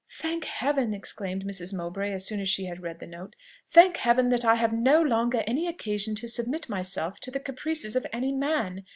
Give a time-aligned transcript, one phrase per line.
[0.19, 1.75] "Thank Heaven," exclaimed Mrs.
[1.75, 3.35] Mowbray as soon as she had read the note,
[3.69, 7.95] "Thank Heaven that I have no longer any occasion to submit myself to the caprices
[7.95, 8.83] of any man!